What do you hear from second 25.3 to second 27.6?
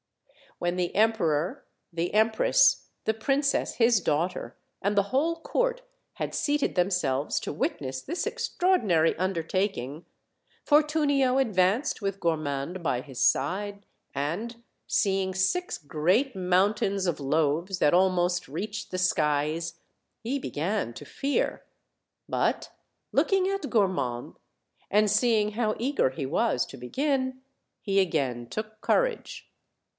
how eager he was to begin,